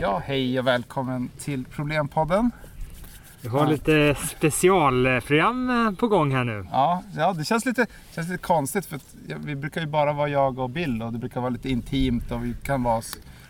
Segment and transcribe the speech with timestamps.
[0.00, 2.50] Ja, hej och välkommen till Problempodden.
[3.42, 6.66] Vi har lite specialprogram på gång här nu.
[6.72, 9.00] Ja, ja det känns lite, känns lite konstigt för
[9.44, 12.44] vi brukar ju bara vara jag och Bill och det brukar vara lite intimt och
[12.44, 13.02] vi kan vara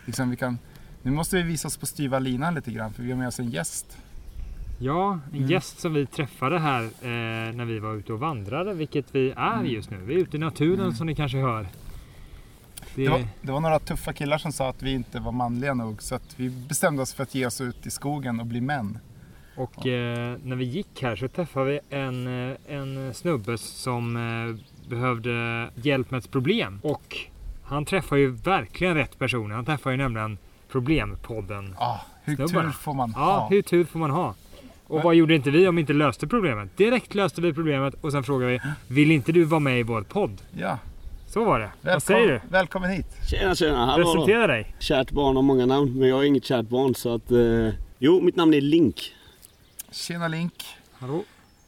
[0.05, 0.57] liksom, vi kan,
[1.01, 3.39] nu måste vi visa oss på styva linan lite grann för vi har med oss
[3.39, 3.97] en gäst.
[4.79, 5.49] Ja, en Mm.
[5.49, 9.53] gäst som vi träffade här eh, när vi var ute och vandrade, vilket vi är
[9.53, 9.65] Mm.
[9.65, 9.97] just nu.
[9.97, 11.67] Vi är ute i naturen som ni kanske hör.
[12.95, 15.73] Det, Det var, det var några tuffa killar som sa att vi inte var manliga
[15.73, 18.61] nog så att vi bestämde oss för att ge oss ut i skogen och bli
[18.61, 18.99] män.
[19.55, 24.89] Och eh, när vi gick här så träffade vi en, eh, en snubbe som eh,
[24.89, 26.79] behövde hjälp med ett problem.
[26.83, 27.17] Och
[27.63, 29.55] han träffar ju verkligen rätt personer.
[29.55, 30.37] Han träffar ju nämligen
[30.71, 31.75] Problempodden.
[31.77, 32.61] Ah, hur Snubbarna.
[32.63, 33.47] tur får man Ja, ha?
[33.49, 34.35] hur tur får man ha?
[34.87, 36.77] Och Men- vad gjorde inte vi om vi inte löste problemet?
[36.77, 38.59] Direkt löste vi problemet och sen frågade vi
[38.95, 40.41] Vill inte du vara med i vår podd?
[40.51, 40.77] Ja,
[41.33, 41.65] Så var det.
[41.81, 42.41] Vad välkommen, säger du?
[42.49, 43.05] välkommen hit.
[43.29, 44.13] Tjena tjena, hallå hallå.
[44.13, 44.75] Presentera dig.
[44.79, 47.31] Kärt barn har många namn men jag är inget kärt barn så att...
[47.31, 49.13] Eh, jo, mitt namn är Link.
[49.91, 50.53] Tjena Link.
[50.91, 51.23] Hallå.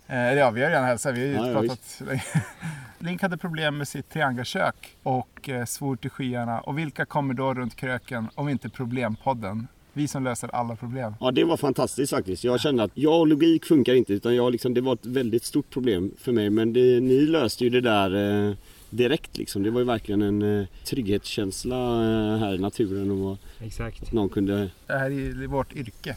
[0.07, 1.15] Eh, ja, vi har redan hälsat.
[1.17, 2.01] Vi har ju Ja, ja, pratat.
[2.99, 6.59] Link hade problem med sitt triangelkök och eh, svor till skyarna.
[6.59, 9.67] Och vilka kommer då runt kröken om inte Problempodden?
[9.93, 11.15] Vi som löser alla problem.
[11.19, 12.43] Ja det var fantastiskt faktiskt.
[12.43, 15.43] Jag kände att jag och logik funkar inte utan jag liksom, det var ett väldigt
[15.43, 16.49] stort problem för mig.
[16.49, 18.55] Men det, ni löste ju det där eh,
[18.95, 19.63] direkt liksom.
[19.63, 24.03] Det var ju verkligen en eh, trygghetskänsla eh, här i naturen och Exakt.
[24.03, 24.69] att någon kunde...
[24.87, 26.15] Det här är vårt yrke.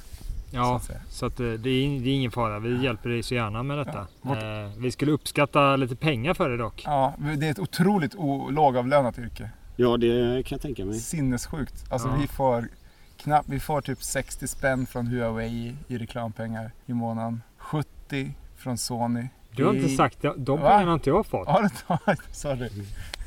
[0.51, 1.01] Så Ja, att säga.
[1.09, 2.59] så att eh, det är, det är ingen fara.
[2.59, 4.07] Vi hjälper dig så gärna med detta.
[4.23, 6.83] Ja, Eh, vi skulle uppskatta lite pengar för det dock.
[6.85, 8.15] Ja, det är ett otroligt
[8.51, 9.51] lågavlönat yrke.
[9.77, 11.01] Ja det kan jag tänka mig.
[11.01, 11.85] Sinnessjukt.
[11.91, 12.17] Alltså Ja.
[12.21, 12.69] vi får
[13.17, 17.43] knappt, vi får typ 60 spänn från Huawei i reklampengar i månaden.
[17.59, 19.29] 70 från Sony.
[19.57, 20.35] Du har inte sagt det.
[20.37, 21.45] De pengarna har inte jag fått.
[21.49, 22.69] Ja, det tar Sorry.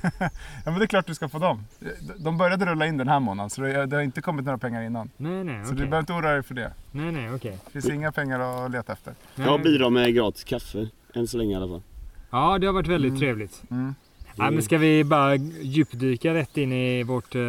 [0.19, 0.29] ja,
[0.65, 1.65] men det är klart du ska få dem.
[2.17, 5.09] De började rulla in den här månaden så det har inte kommit några pengar innan.
[5.17, 5.85] Nej, nej, Så du okej.
[5.87, 6.73] behöver inte oroa dig för det.
[6.91, 7.57] Nej, nej, okej.
[7.65, 9.13] Det finns inga pengar att leta efter.
[9.35, 10.87] Jag bidrar med gratis kaffe.
[11.15, 11.81] Än så länge i alla fall.
[12.31, 13.19] Ja, det har varit väldigt Mm.
[13.19, 13.61] trevligt.
[13.71, 13.95] Mm.
[14.39, 17.41] Nej, men ska vi bara djupdyka rätt in i vårt eh,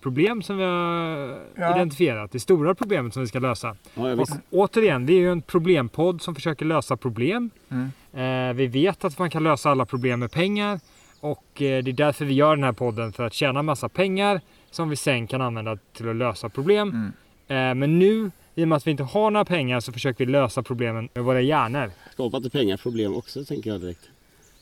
[0.00, 1.74] problem som vi har Ja.
[1.74, 2.32] identifierat.
[2.32, 3.76] Det stora problemet som vi ska lösa.
[3.94, 7.50] Ja, Och återigen, vi är ju en problempodd som försöker lösa problem.
[7.70, 8.50] Mm.
[8.50, 10.80] Eh, vi vet att man kan lösa alla problem med pengar.
[11.20, 13.12] Och eh, det är därför vi gör den här podden.
[13.12, 14.40] För att tjäna massa pengar
[14.70, 16.88] som vi sen kan använda till att lösa problem.
[17.48, 17.70] Mm.
[17.70, 20.32] Eh, men nu, i och med att vi inte har några pengar, så försöker vi
[20.32, 21.90] lösa problemen med våra hjärnor.
[22.12, 24.08] Skapar inte pengar problem också tänker jag direkt.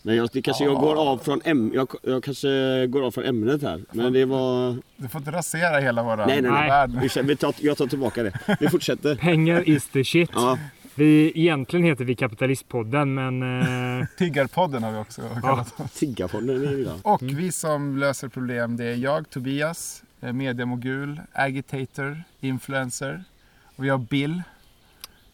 [0.02, 0.80] Men jag, det kanske jag Ja.
[0.80, 3.80] går av från äm, jag, jag kanske går av från ämnet här.
[3.92, 4.76] Men det var...
[4.96, 6.68] Du får inte rasera hela våra Nej, nej, nej.
[6.68, 6.90] värld.
[7.24, 8.38] Vi tar, jag tar tillbaka det.
[8.60, 9.14] Vi fortsätter.
[9.16, 10.30] Pengar is the shit.
[10.34, 10.58] Ja,
[10.94, 13.42] Vi, egentligen heter vi Kapitalistpodden, men
[14.00, 15.92] eh, Tiggarpodden har vi också kallat oss.
[15.92, 16.94] tiggarfonden är det idag.
[17.02, 23.24] Och vi som löser problem det är jag, Tobias, eh, mediamogul, agitator, influencer.
[23.76, 24.42] Och vi har Bill.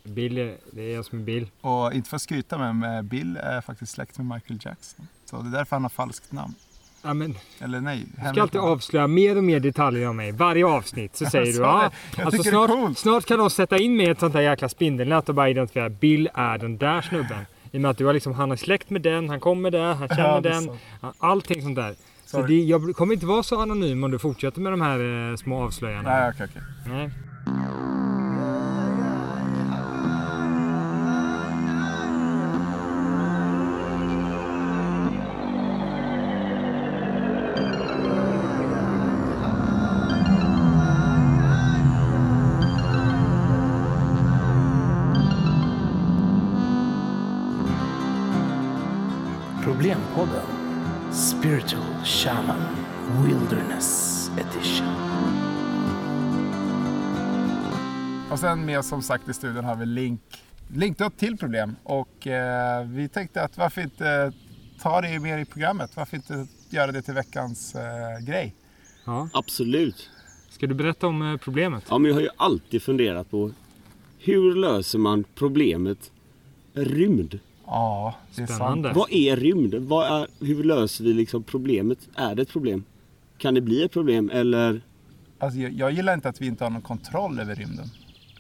[0.09, 0.35] Bill,
[0.73, 1.51] det är jag som är Bill.
[1.61, 5.07] Och inte för att skryta med men Bill är faktiskt släkt med Michael Jackson.
[5.25, 6.55] Så det är därför han har falskt namn.
[7.03, 10.33] Ja, men, Eller nej, du ska alltid avslöja mer och mer detaljer om mig.
[10.33, 14.07] Varje avsnitt så säger du sa ja, alltså snart, snart kan de sätta in mig
[14.07, 17.39] i ett sånt där jäkla spindelnät och bara identifiera Bill är den där snubben.
[17.73, 19.95] I och med att du har liksom, han är släkt med den, han kommer där,
[19.95, 20.71] han känner Ja, den.
[21.01, 21.95] ja, Allting sånt där.
[22.25, 25.37] Så det, jag kommer inte vara så anonym om du fortsätter med de här eh,
[25.37, 26.17] små avslöjandena.
[26.21, 26.63] Nej, okej, okej.
[26.87, 27.11] Nej.
[49.87, 50.47] Problempodden
[51.13, 52.61] Spiritual Shaman
[53.25, 54.87] Wilderness Edition.
[58.31, 60.21] Och sen med som sagt i studion har vi Link.
[60.75, 61.77] Link, du har ett till problem.
[61.83, 64.33] Och eh, vi tänkte att varför inte
[64.81, 65.97] ta det mer i programmet?
[65.97, 68.55] Varför inte göra det till veckans eh, grej?
[69.05, 69.29] Ja.
[69.33, 70.11] Absolut.
[70.51, 71.85] Ska du berätta om eh, problemet?
[71.91, 73.53] Ja, men jag har ju alltid funderat på
[74.19, 76.11] hur löser man problemet
[76.75, 77.41] rymd?
[77.67, 78.89] Ja, det är Spännande.
[78.89, 78.97] sant.
[78.97, 79.75] Vad är rymd?
[79.75, 81.99] Vad är, hur löser vi liksom problemet?
[82.17, 82.85] Är det ett problem?
[83.39, 84.81] Kan det bli ett problem eller?
[85.39, 87.87] Alltså, jag, jag gillar inte att vi inte har någon kontroll över rymden.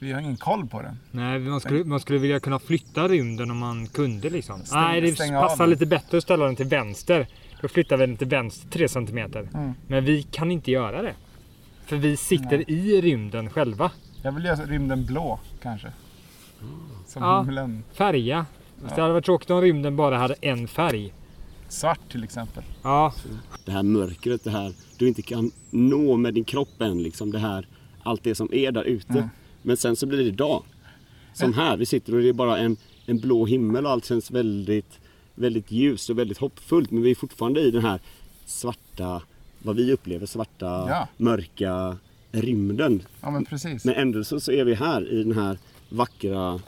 [0.00, 0.98] Vi har ingen koll på den.
[1.10, 4.60] Nej, man skulle, man skulle vilja kunna flytta rymden om man kunde liksom.
[4.64, 7.26] Stäng- Nej, det av passar lite bättre att ställa den till vänster.
[7.62, 9.18] Då flyttar vi den till vänster 3 cm.
[9.18, 9.74] Mm.
[9.86, 11.14] Men vi kan inte göra det.
[11.86, 13.90] För vi sitter i rymden själva.
[14.22, 15.88] Jag vill göra rymden blå kanske.
[17.06, 17.42] Som Ja.
[17.42, 17.84] himlen.
[17.94, 18.46] Färga.
[18.82, 21.14] Det hade varit tråkigt om rymden bara hade en färg.
[21.68, 22.64] Svart till exempel.
[22.82, 23.14] Ja,
[23.64, 27.30] Det här mörkret, det här du inte kan nå med din kropp än liksom.
[27.32, 27.68] Det här
[28.02, 29.12] allt det som är där ute.
[29.12, 29.28] Mm.
[29.62, 30.62] Men sen så blir det dag.
[31.34, 32.76] Som här, vi sitter och det är bara en,
[33.06, 35.00] en blå himmel och allt känns väldigt,
[35.34, 36.90] väldigt ljust och väldigt hoppfullt.
[36.90, 38.00] Men vi är fortfarande i den här
[38.46, 39.22] svarta,
[39.58, 41.08] vad vi upplever, svarta, Ja.
[41.16, 41.96] mörka
[42.32, 43.02] rymden.
[43.20, 43.84] Ja men precis.
[43.84, 45.58] Men ändå så, så är vi här i den här
[45.88, 46.60] vackra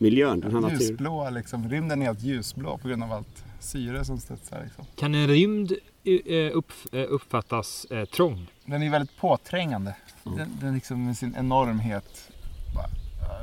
[0.00, 0.40] miljön.
[0.40, 0.80] Den här naturen.
[0.80, 1.68] Ljusblå liksom.
[1.68, 4.62] Rymden är helt ljusblå på grund av allt syre som studsar.
[4.64, 4.84] Liksom.
[4.96, 5.72] Kan en rymd
[6.04, 8.46] eh, upp, eh, uppfattas eh, trång?
[8.64, 9.96] Den är väldigt påträngande.
[10.24, 12.30] Den, den liksom med sin enormhet.
[12.74, 12.86] Bara,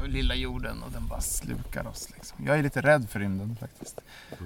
[0.07, 2.09] lilla jorden och den bara slukar oss.
[2.15, 2.45] Liksom.
[2.45, 3.99] Jag är lite rädd för rymden faktiskt.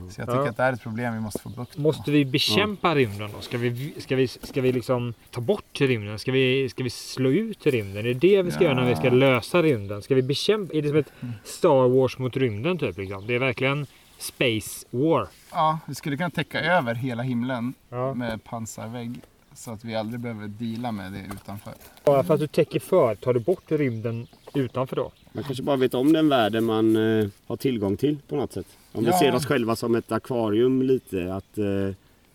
[0.09, 0.49] Så jag tycker Ja.
[0.49, 1.83] att det är ett problem vi måste få bukt med.
[1.83, 3.41] Måste vi bekämpa rymden då?
[3.41, 6.19] Ska vi, ska vi, ska vi liksom ta bort rymden?
[6.19, 7.97] Ska vi, ska vi slå ut rymden?
[7.97, 8.69] Är det det vi ska Ja.
[8.69, 10.01] göra när vi ska lösa rymden?
[10.01, 10.73] Ska vi bekämpa?
[10.77, 11.11] Är det som ett
[11.43, 12.97] Star Wars mot rymden typ?
[12.97, 13.27] Liksom?
[13.27, 13.87] Det är verkligen
[14.17, 15.27] Space War.
[15.51, 18.13] Ja, vi skulle kunna täcka över hela himlen Ja.
[18.13, 19.19] med pansarvägg.
[19.53, 21.73] Så att vi aldrig behöver deala med det utanför.
[22.05, 25.11] Bara för att du täcker för, tar du bort rymden utanför då?
[25.31, 28.67] Man kanske bara vet om den världen man eh, har tillgång till på något sätt.
[28.91, 29.19] Om vi Ja.
[29.19, 31.33] ser oss själva som ett akvarium lite.
[31.33, 31.65] Att eh,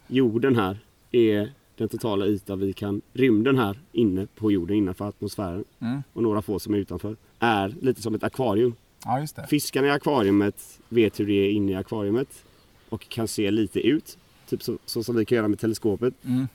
[0.08, 0.78] jorden här
[1.12, 6.02] är den totala yta vi kan, rymden här inne på jorden innanför atmosfären Mm.
[6.12, 7.16] och några få som är utanför.
[7.38, 8.74] Är lite som ett akvarium.
[9.04, 9.46] Ja, just det.
[9.46, 12.44] Fiskarna i akvariumet vet hur det är inne i akvariumet
[12.88, 14.18] och kan se lite ut.
[14.48, 16.14] Typ så, så som vi kan göra med teleskopet.
[16.24, 16.48] Mm.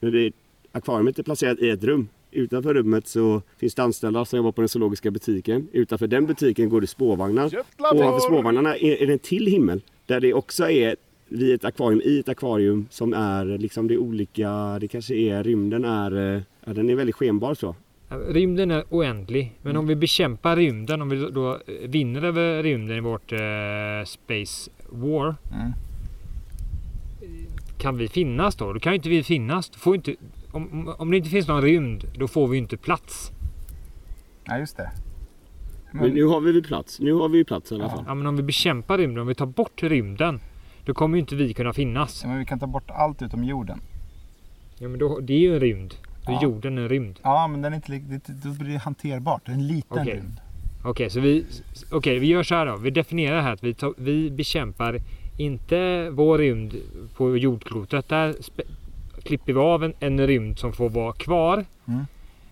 [0.00, 0.32] Men det,
[0.72, 2.08] akvariet är placerat i ett rum.
[2.34, 5.68] Utanför rummet så finns det anställda som jobbar på den zoologiska butiken.
[5.72, 7.50] Utanför den butiken går det spårvagnar.
[7.78, 9.80] Ovanför spårvagnarna är, är det en till himmel.
[10.06, 10.96] Där det också är
[11.28, 14.78] vid ett akvarium i ett akvarium som är liksom det olika.
[14.80, 17.74] Det kanske är rymden är, eh, ja, den är väldigt skenbar så.
[18.28, 23.00] Rymden är oändlig, men om vi bekämpar rymden, om vi då vinner över rymden i
[23.00, 23.38] vårt eh,
[24.06, 25.72] Space War, Mm.
[27.78, 28.72] kan vi finnas då?
[28.72, 29.70] Då kan ju inte vi finnas.
[29.70, 30.14] Då får inte,
[30.54, 33.32] om, om- det inte finns någon rymd, då får vi inte plats.
[34.44, 34.90] Ja, just det.
[35.92, 37.00] Men nu har vi väl plats.
[37.00, 38.04] Nu har vi ju plats i alla fall.
[38.06, 40.40] Ja, men om vi bekämpar rymden, om vi tar bort rymden,
[40.84, 42.20] då kommer ju inte vi kunna finnas.
[42.22, 43.80] Ja, men vi kan ta bort allt utom jorden.
[44.78, 45.94] Ja, men då, det är ju en rymd.
[46.26, 46.42] Då är Ja.
[46.42, 47.20] jorden en rymd.
[47.22, 49.42] Ja, men den är inte, då blir det hanterbart.
[49.46, 50.14] Det är en liten Okej.
[50.14, 50.40] rymd.
[50.84, 51.46] Okej, så vi,
[51.90, 52.76] okej, vi gör så här då.
[52.76, 54.98] Vi definierar här att vi, tar, vi bekämpar
[55.38, 56.74] inte vår rymd
[57.16, 58.08] på jordklotet.
[58.08, 58.34] Där
[59.24, 61.64] klipper vi av en, en rymd som får vara kvar.
[61.88, 62.06] Mm.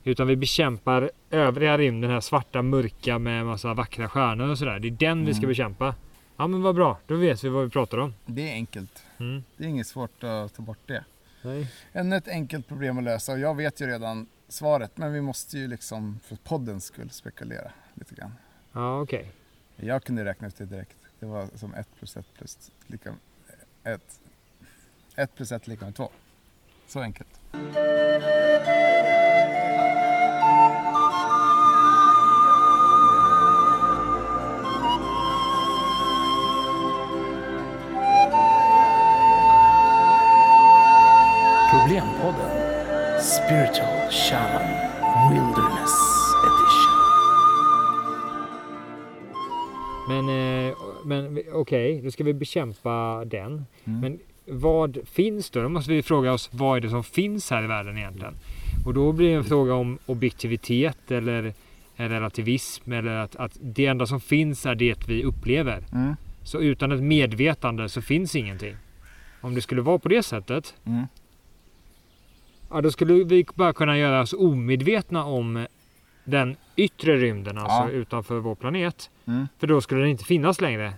[0.04, 4.78] Utan vi bekämpar övriga rymden, den här svarta mörka med massa vackra stjärnor och sådär.
[4.78, 5.48] Det är den vi ska Mm.
[5.48, 5.94] bekämpa.
[6.36, 8.14] Ja men vad bra, då vet vi vad vi pratar om.
[8.26, 9.04] Det är enkelt.
[9.20, 9.44] Mm.
[9.56, 11.04] Det är inget svårt att ta bort det.
[11.42, 11.66] Nej.
[11.92, 14.96] Ännu ett enkelt problem att lösa och jag vet ju redan svaret.
[14.98, 18.32] Men vi måste ju liksom för poddens skull spekulera lite grann.
[18.72, 19.30] Ja okej.
[19.76, 20.96] Jag kunde räkna ut det direkt.
[21.20, 23.14] Det var som 1 plus 1 plus lika
[23.84, 24.00] 1.
[25.16, 26.10] 1 plus 1 lika med 2.
[26.92, 27.28] Så enkelt.
[41.70, 42.50] Problempodden
[43.20, 44.68] Spiritual Shaman
[45.30, 45.94] Wilderness
[46.46, 46.92] Edition.
[50.08, 53.66] Men, eh, men okej, då ska vi bekämpa den.
[53.84, 54.00] Mm.
[54.00, 55.62] Men vad finns då?
[55.62, 58.34] Då måste vi fråga oss vad är det som finns här i världen egentligen?
[58.86, 61.54] Och då blir det en fråga om objektivitet eller
[61.96, 65.84] relativism eller att, att det enda som finns är det vi upplever.
[65.92, 66.16] Mm.
[66.44, 68.76] Så utan ett medvetande så finns ingenting.
[69.40, 71.06] Om det skulle vara på det sättet, Mm.
[72.70, 75.66] ja då skulle vi bara kunna göra oss omedvetna om
[76.24, 77.90] den yttre rymden, alltså Ja.
[77.90, 79.10] utanför vår planet.
[79.26, 79.48] Mm.
[79.58, 80.92] För då skulle den inte finnas längre.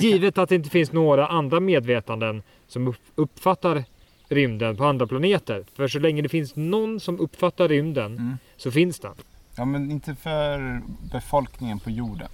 [0.00, 3.84] Givet att det inte finns några andra medvetanden som upp- uppfattar
[4.28, 5.64] rymden på andra planeter.
[5.74, 8.38] För så länge det finns någon som uppfattar rymden Mm.
[8.56, 9.14] så finns den.
[9.56, 10.80] Ja, men inte för
[11.12, 12.28] befolkningen på jorden.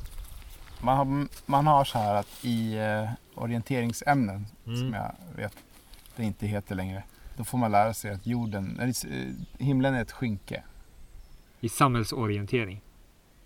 [0.81, 4.79] Man har, man har så här att i eh, orienteringsämnen, Mm.
[4.79, 5.53] som jag vet
[6.17, 7.03] det inte heter längre,
[7.37, 9.33] då får man lära sig att jorden, eller, eh,
[9.65, 10.63] himlen är ett skynke.
[11.61, 12.81] I samhällsorientering.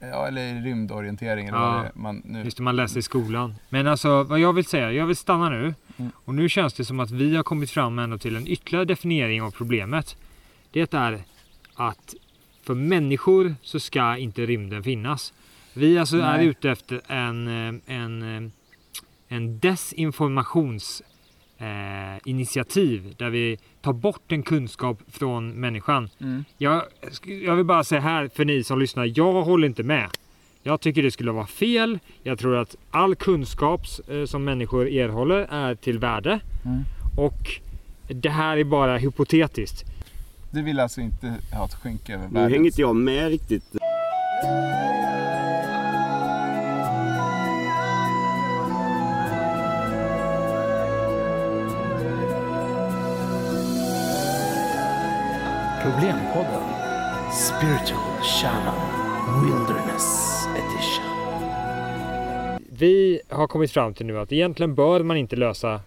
[0.00, 1.84] Ja, eller rymdorientering eller Ja.
[1.84, 2.44] är man nu...
[2.44, 3.54] Just det, man läser i skolan.
[3.68, 5.74] Men alltså vad jag vill säga, jag vill stanna nu.
[5.96, 6.10] Mm.
[6.24, 9.42] Och nu känns det som att vi har kommit fram ändå till en ytterligare definiering
[9.42, 10.16] av problemet.
[10.70, 11.22] Det är
[11.74, 12.14] att
[12.62, 15.32] för människor så ska inte rymden finnas.
[15.74, 16.46] Vi alltså är Nej.
[16.46, 18.50] ute efter en, eh, en, eh,
[19.28, 21.02] en desinformations
[21.60, 26.08] eh, initiativ där vi tar bort en kunskap från människan.
[26.20, 26.44] Mm.
[26.58, 26.82] Jag,
[27.44, 30.08] jag vill bara säga här för ni som lyssnar, jag håller inte med.
[30.62, 31.98] Jag tycker det skulle vara fel.
[32.22, 36.40] Jag tror att all kunskap eh, som människor erhåller är till värde.
[36.64, 36.82] Mm.
[37.16, 37.60] Och
[38.08, 39.84] det här är bara hypotetiskt.
[40.50, 42.52] Du vill alltså inte ha ett skynke över Nu världen?
[42.52, 43.64] hänger inte jag med riktigt.
[55.82, 56.62] Problempodden
[57.32, 58.80] Spiritual Shaman
[59.44, 61.04] Wilderness Edition.
[62.78, 65.80] Vi har kommit fram till nu att egentligen bör man inte lösa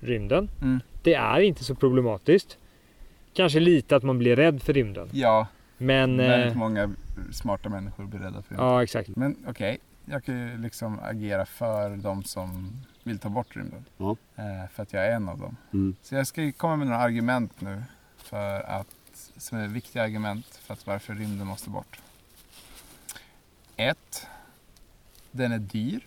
[0.00, 0.50] rymden.
[0.62, 0.80] Mm.
[1.02, 2.58] Det är inte så problematiskt.
[3.32, 5.08] Kanske lite att man blir rädd för rymden.
[5.12, 5.46] Ja,
[5.78, 6.16] Men...
[6.16, 6.94] väldigt Eh, många
[7.32, 8.60] smarta människor blir rädda för det.
[8.60, 9.16] ja, exakt.
[9.16, 12.72] Men okej, jag kan ju liksom agera för de som
[13.02, 13.84] vill ta bort rymden.
[13.96, 14.16] Ja.
[14.36, 15.56] Eh, för att jag är en av dem.
[15.72, 15.96] Mm.
[16.02, 17.82] Så jag ska komma med några argument nu
[18.28, 18.96] för att,
[19.36, 22.00] som är viktiga argument för att varför rymden måste bort.
[23.76, 24.26] Ett,
[25.30, 26.00] Den är dyr.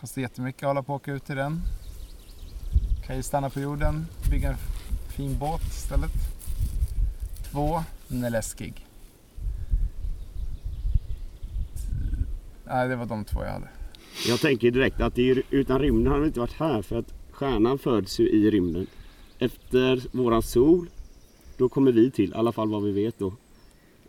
[0.00, 1.60] Kostar jättemycket att hålla på och åka ut i den.
[3.06, 4.56] Kan ju stanna på jorden, bygga en
[5.16, 6.12] fin båt istället.
[7.52, 8.86] Två, Den är läskig.
[12.64, 13.68] Nej, det var de två jag hade.
[14.28, 17.14] Jag tänker direkt att det är, utan rymden hade vi inte varit här för att
[17.30, 18.86] stjärnan föds ju i rymden.
[19.38, 20.88] Efter våran sol,
[21.60, 23.32] då kommer vi till, i alla fall vad vi vet då.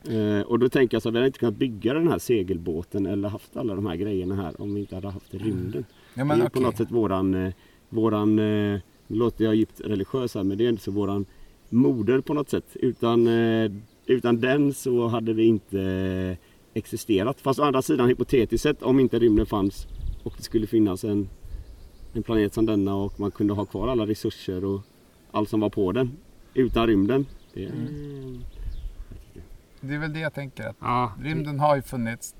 [0.09, 3.05] Eh, och då tänker jag så att vi hade inte kunnat bygga den här segelbåten
[3.05, 5.85] eller haft alla de här grejerna här om vi inte hade haft rymden.
[6.13, 6.61] Ja, det är på okej.
[6.61, 7.53] något sätt våran, eh,
[7.89, 11.25] våran eh, nu låter jag djupt religiös här men det är inte så våran
[11.69, 12.65] moder på något sätt.
[12.73, 13.71] Utan, eh,
[14.05, 16.37] utan den så hade det inte
[16.73, 17.41] existerat.
[17.41, 19.87] Fast å andra sidan hypotetiskt sett om inte rymden fanns
[20.23, 21.29] och det skulle finnas en,
[22.13, 24.81] en planet som denna och man kunde ha kvar alla resurser och
[25.31, 26.11] allt som var på den.
[26.53, 27.25] Utan rymden.
[27.53, 28.43] Det, Mm.
[29.81, 30.67] Det är väl det jag tänker.
[30.69, 32.35] Att Ja, rymden har ju funnits.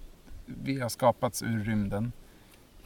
[0.46, 2.12] Vi har skapats ur rymden.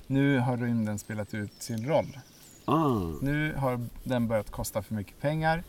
[0.07, 2.17] Nu har rymden spelat ut sin roll.
[2.65, 5.63] ah, Nu har den börjat kosta för mycket pengar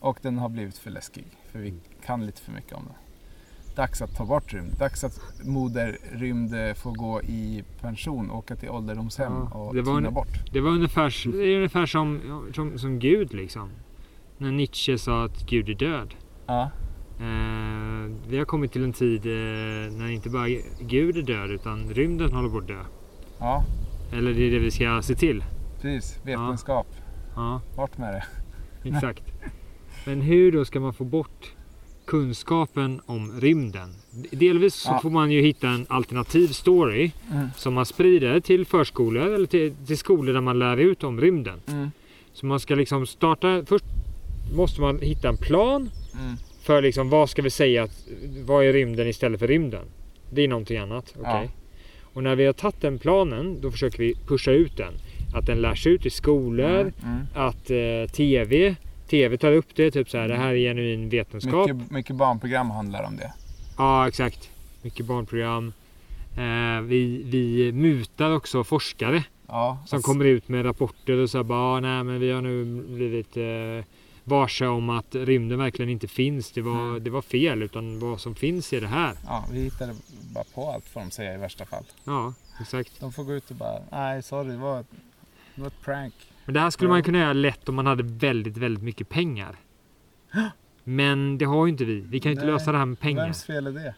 [0.00, 1.24] och den har blivit för läskig.
[1.52, 2.94] För vi kan lite för mycket om den.
[3.76, 4.72] Dags att ta bort rymd.
[4.78, 10.52] Dags att moder rymd får gå i pension, åka till ålderdomshem Ja, och tyna bort.
[10.52, 12.20] det var ungefär, det är ungefär som,
[12.54, 13.70] som, som Gud liksom.
[14.38, 16.14] När Nietzsche sa att Gud är död.
[16.46, 16.70] Ja,
[17.20, 20.48] Eh, vi har kommit till en tid eh, när inte bara
[20.80, 22.80] Gud är död utan rymden håller på att dö.
[23.38, 23.64] ja,
[24.12, 25.44] Eller det är det vi ska se till.
[25.80, 26.18] precis.
[26.24, 26.86] Vetenskap.
[27.36, 28.24] Ja, Bort med det.
[28.96, 29.22] exakt.
[30.06, 31.50] Men hur då ska man få bort
[32.06, 33.94] kunskapen om rymden?
[34.30, 34.98] Delvis så Ja.
[35.02, 37.48] får man ju hitta en alternativ story Mm.
[37.56, 41.60] som man sprider till förskolor eller till, till skolor där man lär ut om rymden.
[41.68, 41.90] Mm.
[42.32, 43.84] Så man ska liksom starta, först
[44.54, 46.36] måste man hitta en plan Mm.
[46.62, 48.06] för liksom vad ska vi säga, att,
[48.46, 49.84] vad är rymden istället för rymden?
[50.30, 51.14] Det är någonting annat.
[51.20, 51.50] okej?
[52.02, 54.94] Och när vi har tagit den planen då försöker vi pusha ut den.
[55.34, 56.92] Att den lärs ut i skolor, Mm.
[57.04, 57.26] Mm.
[57.34, 58.76] att eh, TV,
[59.10, 61.68] TV tar upp det, typ så här, det här är genuin vetenskap.
[61.72, 63.32] Mycket, mycket barnprogram handlar om det.
[63.78, 64.50] Ja, exakt.
[64.82, 65.72] Mycket barnprogram.
[66.36, 71.38] Eh, vi, vi mutar också forskare Ja, som alltså- kommer ut med rapporter och så
[71.38, 73.84] här, bara, "Ah, nej men vi har nu blivit eh,
[74.26, 76.52] varse om att rymden verkligen inte finns.
[76.52, 77.04] Det var, Mm.
[77.04, 79.12] det var fel, utan vad som finns är det här.
[79.26, 79.94] Ja, vi hittade
[80.34, 81.84] bara på allt får de säga i värsta fall.
[82.04, 83.00] Ja, exakt.
[83.00, 84.84] De får gå ut och bara, nej sorry, det var,
[85.54, 86.14] det var ett prank.
[86.44, 89.56] Men det här skulle man kunna göra lätt om man hade väldigt, väldigt mycket pengar.
[90.84, 92.00] Men det har ju inte vi.
[92.00, 93.22] Vi kan ju inte Nej, lösa det här med pengar.
[93.24, 93.94] Vems fel är det?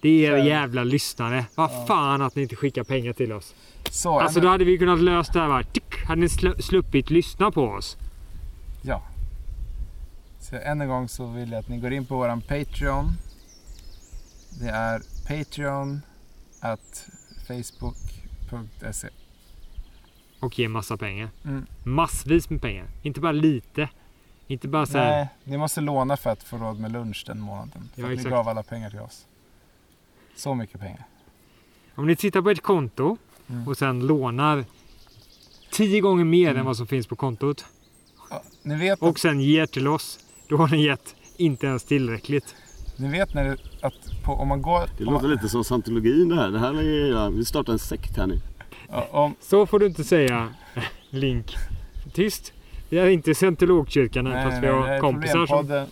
[0.00, 1.46] Det är er jävla lyssnare.
[1.54, 1.84] Vad Ja.
[1.88, 3.54] fan att ni inte skickar pengar till oss.
[3.90, 5.64] Så, Alltså men- då hade vi kunnat lösa det här bara.
[6.06, 7.96] Hade ni sl- sluppit lyssna på oss.
[8.82, 9.02] Ja.
[10.52, 13.12] Så än en gång så vill jag att ni går in på våran Patreon.
[14.60, 16.00] Det är Patreon
[17.48, 19.08] facebook.se.
[20.40, 21.28] Och ge massa pengar.
[21.44, 21.66] Mm.
[21.84, 22.86] Massvis med pengar.
[23.02, 23.88] Inte bara lite.
[24.46, 25.10] Inte bara så här.
[25.10, 27.88] Nej, ni måste låna för att få råd med lunch den månaden.
[27.94, 29.26] För Ja, att ni gav alla pengar till oss.
[30.36, 31.04] Så mycket pengar.
[31.94, 33.16] Om ni tittar på ett konto
[33.48, 33.68] Mm.
[33.68, 34.64] och sen lånar
[35.72, 36.60] tio gånger mer Mm.
[36.60, 37.64] än vad som finns på kontot.
[38.30, 40.18] Ja, Och sen ger till oss.
[40.52, 42.54] Då har ni gett inte ens tillräckligt.
[42.96, 44.88] ni vet när det, att på, om man går...
[44.98, 46.50] det låter lite som scientologin det här.
[46.50, 48.40] Det här är, ja, vi startar en sekt här nu.
[48.90, 50.48] ja, om, Så får du inte säga
[51.10, 51.56] Link.
[52.12, 52.52] Tyst.
[52.88, 55.58] Vi är inte scientologkyrkan nej, fast vi nej, det har är kompisar som...
[55.58, 55.88] Problempodden.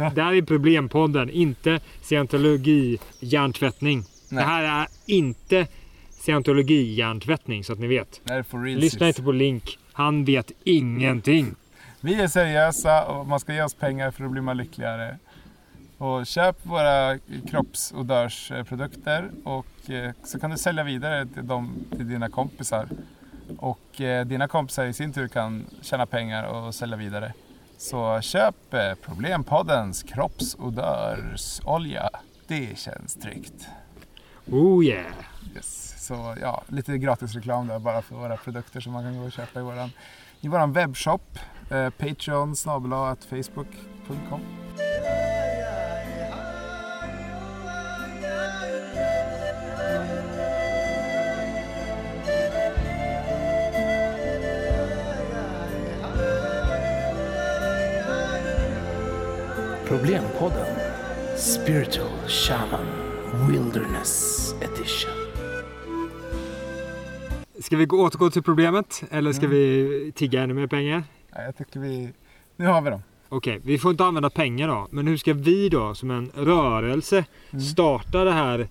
[0.00, 1.30] Ja, där är problempodden.
[1.30, 4.00] Inte scientologi hjärntvättning.
[4.00, 4.44] Det Nej.
[4.44, 5.66] här är inte
[6.10, 8.20] scientologi hjärntvättning så att ni vet.
[8.24, 9.78] Det här real Lyssna inte på Link.
[9.92, 11.54] Han vet ingenting.
[12.04, 15.18] Vi är seriösa och man ska ge oss pengar för att bli man lyckligare.
[15.98, 17.18] Och köp våra
[17.50, 22.88] kroppsodörsprodukter och eh, så kan du sälja vidare till, dem, till dina kompisar.
[23.58, 27.32] Och eh, dina kompisar i sin tur kan tjäna pengar och sälja vidare.
[27.78, 32.10] Så köp eh, Problempoddens kroppsodörsolja.
[32.46, 33.68] Det känns tryggt.
[34.50, 35.06] Oh yeah!
[35.54, 35.94] Yes.
[36.06, 39.32] Så ja, lite gratis reklam där bara för våra produkter som man kan gå och
[39.32, 39.90] köpa i våran,
[40.40, 41.38] i våran webbshop.
[41.70, 42.92] Eh, Patreon snabel
[43.30, 44.40] facebook.com.
[59.86, 60.66] Problempodden
[61.36, 62.86] Spiritual Shaman
[63.48, 65.10] Wilderness Edition.
[67.60, 71.04] Ska vi gå, återgå till problemet eller ska vi tigga ännu mer pengar?
[71.34, 72.12] Ja, jag tycker vi...
[72.56, 73.02] Nu har vi dem.
[73.28, 74.88] Okej, vi får inte använda pengar då.
[74.90, 77.24] Men hur ska vi då som en rörelse
[77.72, 78.68] starta det här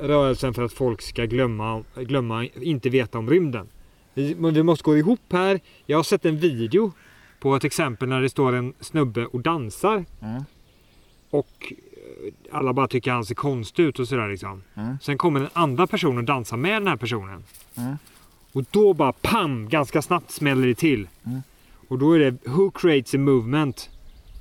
[0.00, 3.68] rörelsen för att folk ska glömma, glömma inte veta om rymden?
[4.14, 5.60] Vi, vi måste gå ihop här.
[5.86, 6.92] Jag har sett en video
[7.40, 10.04] på ett exempel när det står en snubbe och dansar.
[10.22, 10.44] Mm.
[11.30, 14.62] Och eh, alla bara tycker han ser konstig ut och sådär liksom.
[14.74, 14.98] Mm.
[15.02, 17.44] Sen kommer en andra person och dansar med den här personen.
[17.76, 17.96] Mm.
[18.52, 19.68] Och då bara pam!
[19.68, 21.08] Ganska snabbt smäller det till.
[21.88, 23.90] Och då är det Who creates a movement?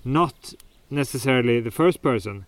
[0.02, 0.54] Not
[0.88, 2.46] necessarily the first person.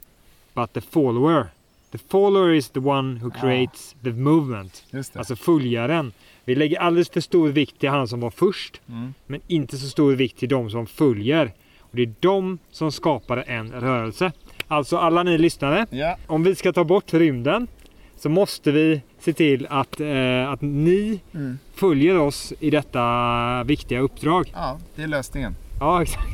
[0.53, 1.45] But the follower.
[1.91, 3.41] The follower is the one who Ja.
[3.41, 4.83] creates the movement.
[5.15, 6.11] Alltså följaren.
[6.45, 8.81] Vi lägger alldeles för stor vikt till han som var först.
[8.89, 9.13] Mm.
[9.27, 11.51] Men inte så stor vikt till de som följer.
[11.79, 14.31] Och det är de som skapar en rörelse.
[14.67, 15.85] Alltså alla ni lyssnare.
[15.89, 16.17] Ja.
[16.27, 17.67] Om vi ska ta bort rymden
[18.17, 21.59] så måste vi se till att, eh, att ni Mm.
[21.77, 24.51] Följer oss i detta viktiga uppdrag.
[24.55, 25.55] ja, det är lösningen.
[25.79, 26.27] Ja, exakt.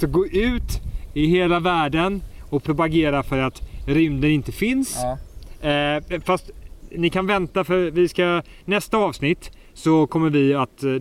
[0.00, 0.80] Så gå ut
[1.14, 4.96] i hela världen och propagera för att rymden inte finns.
[5.02, 5.18] Ja.
[5.68, 6.50] Eh, fast
[6.90, 10.96] ni kan vänta för vi ska nästa avsnitt så kommer vi att eh,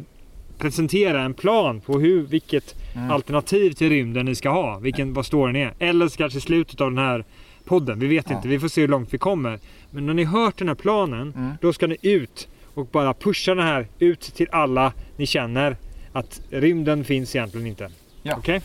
[0.58, 3.12] presentera en plan på hur, vilket Mm.
[3.12, 4.80] alternativ till rymden ni ska ha.
[4.80, 5.74] Vilken, vad storyn är.
[5.80, 7.24] Eller så kanske slutet av den här
[7.66, 8.00] podden.
[8.00, 8.36] Vi vet Ja.
[8.36, 8.48] inte.
[8.48, 9.60] Vi får se hur långt vi kommer.
[9.92, 11.52] Men när ni hört den här planen Mm.
[11.62, 12.48] då ska ni ut
[12.80, 15.78] och bara pusha den här ut till alla ni känner
[16.14, 17.90] att rymden finns egentligen inte.
[18.24, 18.36] Ja.
[18.38, 18.62] Okej?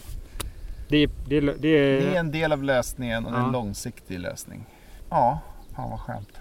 [0.88, 2.20] Det, är- det, är- det, Det är...
[2.20, 3.46] en del av lösningen och det är Ja.
[3.46, 4.64] en långsiktig lösning.
[5.10, 5.40] Ja,
[5.76, 6.28] fan vad skönt.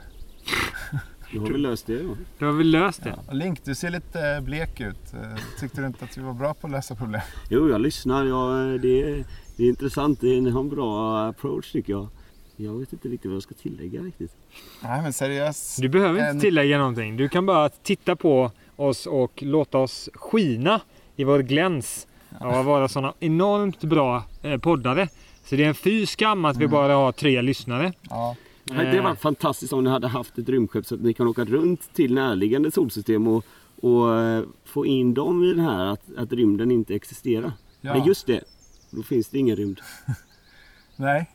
[1.33, 2.15] Då har vi löst det då.
[2.39, 3.15] Då har vi löst det.
[3.27, 3.33] Ja.
[3.33, 5.13] Link, du ser lite blek ut.
[5.13, 5.19] Eh,
[5.59, 7.21] Tyckte du inte att vi var bra på att lösa problem?
[7.49, 8.25] Jo, jag lyssnar.
[8.25, 9.25] Jag, det, är,
[9.57, 10.21] det är intressant.
[10.21, 12.07] Det ni har en bra approach tycker jag.
[12.55, 14.31] Jag vet inte riktigt vad jag ska tillägga riktigt.
[14.83, 15.81] Nej men seriöst.
[15.81, 17.17] Du behöver inte En- tillägga någonting.
[17.17, 20.81] Du kan bara titta på oss och låta oss skina
[21.15, 22.07] i vår gläns
[22.39, 25.07] av att vara sådana enormt bra eh, poddare.
[25.45, 27.93] Så det är en fy skam att vi bara har tre lyssnare.
[28.09, 28.35] Ja.
[28.63, 29.03] Det hade Eh.
[29.03, 32.13] varit fantastiskt om ni hade haft ett rymdskepp så att ni kan åka runt till
[32.13, 33.45] närliggande solsystem och,
[33.81, 37.51] och eh, få in dem i det här att, att rymden inte existerar.
[37.81, 37.93] Ja.
[37.93, 38.43] Men just det,
[38.91, 39.79] då finns det ingen rymd.
[40.95, 41.29] Nej.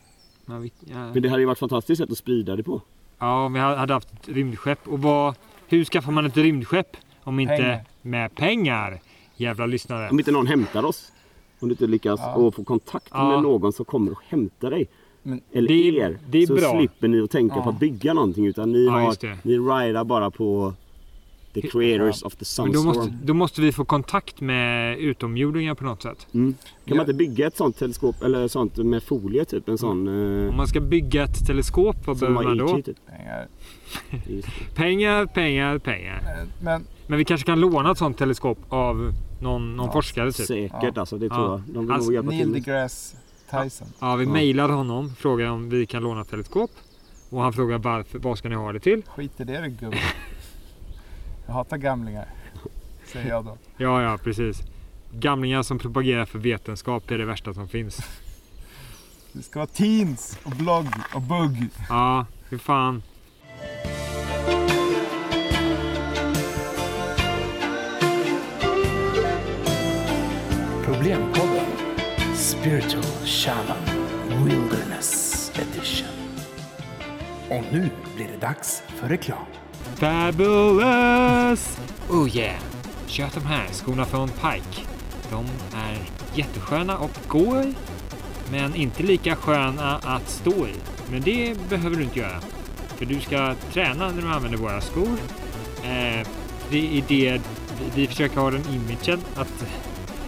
[0.49, 1.13] Men vi- ja.
[1.13, 2.81] Men det hade ju varit fantastiskt sätt att sprida det på.
[3.19, 4.87] Ja, om vi hade haft ett rymdskepp.
[4.87, 5.35] Och vad,
[5.67, 6.97] hur skaffar man ett rymdskepp?
[7.23, 7.83] Om inte Pengar.
[8.01, 8.99] med pengar.
[9.35, 10.09] Jävla lyssnare.
[10.09, 11.11] Om inte någon hämtar oss.
[11.59, 12.51] Om du inte lyckas Ja.
[12.51, 13.29] få kontakt Ja.
[13.31, 14.87] med någon som kommer och hämtar dig.
[15.23, 16.17] Men Eller Det är- er.
[16.29, 16.77] det är så bra.
[16.79, 17.61] slipper ni att tänka Ja.
[17.63, 18.45] på att bygga någonting.
[18.45, 20.73] Utan ni, Ja, har, ni rider bara på
[21.53, 22.85] the creators of the Men då sunstorm.
[22.85, 26.27] måste, då måste vi få kontakt med utomjordingar på något sätt.
[26.33, 26.53] Mm.
[26.53, 26.95] Kan Ja.
[26.95, 29.69] man inte bygga ett sånt teleskop eller sånt med folie typ?
[29.69, 30.07] En sån...
[30.07, 32.81] eh, Om man ska bygga ett teleskop, vad som behöver man då?
[32.81, 32.97] Typ.
[33.07, 33.47] pengar.
[34.75, 36.17] Pengar, pengar, pengar.
[36.17, 40.31] Eh, Men Men vi kanske kan låna ett sånt teleskop av någon, någon Ja, forskare
[40.31, 40.45] typ.
[40.47, 40.91] Säkert Ja.
[40.95, 41.35] alltså, det Ja.
[41.35, 41.61] tror jag.
[41.73, 42.53] De vill Alltså, nog hjälpa Neil till.
[42.53, 43.17] deGrasse
[43.51, 43.87] Tyson.
[43.99, 44.31] Ja, vi Ja.
[44.31, 46.71] mejlar honom, frågar om vi kan låna ett teleskop.
[47.29, 49.01] Och han frågar varför, vad ska ni ha det till?
[49.15, 49.97] Skit i det du gubbe.
[51.49, 52.27] Jag hatar gamlingar.
[53.05, 53.57] Säger jag då.
[53.77, 54.61] Ja, ja, precis.
[55.11, 57.97] Gamlingar som propagerar för vetenskap, det är det värsta som finns.
[59.31, 61.69] Det ska vara teens och blogg och bugg.
[61.89, 63.03] Ja, hur fan.
[70.85, 71.65] Problempodden
[72.35, 74.05] Spiritual Shaman
[74.45, 76.07] Wilderness Edition.
[77.49, 79.45] Och nu blir det dags för reklam.
[79.99, 81.77] Fabulous!
[82.09, 82.59] Oh yeah!
[83.07, 84.87] Köp de här skorna från Pike.
[85.31, 85.97] De är
[86.35, 87.73] jättesköna att gå i,
[88.51, 90.73] men inte lika sköna att stå i.
[91.11, 92.41] Men det behöver du inte göra.
[92.87, 95.17] För du ska träna när du använder våra skor.
[95.83, 96.27] Eh,
[96.69, 97.41] det är det
[97.95, 99.65] vi försöker ha den imagen att,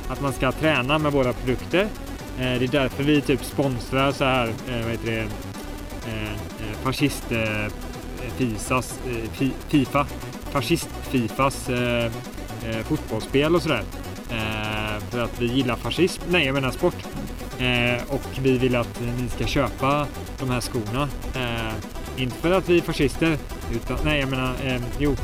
[0.08, 1.88] att man ska träna med våra produkter.
[2.38, 5.22] Eh, det är därför vi typ sponsrar så här, eh, vad heter det,
[6.12, 7.68] eh, fascist eh,
[8.38, 10.08] Fisas, eh, fi, Fifa,
[10.52, 12.06] fascist-Fifas eh,
[12.70, 13.84] eh, fotbollsspel och sådär.
[15.10, 16.22] För att vi gillar fascism.
[16.30, 16.96] Nej, jag menar sport.
[18.08, 20.08] Och vi vill att ni ska köpa
[20.40, 21.10] de här skorna.
[22.18, 23.38] Inte för att vi är fascister,
[23.76, 24.56] utan nej, jag menar,
[25.00, 25.16] jo,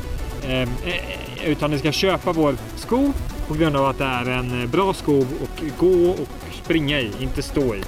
[1.44, 3.12] utan ni ska köpa vår sko
[3.48, 6.28] på grund av att det är en bra sko och gå och
[6.64, 7.82] springa i, inte stå i.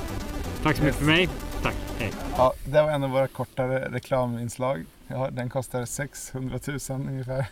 [0.62, 1.28] Tack så mycket för mig.
[1.62, 2.10] Tack, hej.
[2.36, 4.84] Ja, det var en av våra kortare reklaminslag.
[5.10, 7.46] Ja, den kostar 600 000 ungefär.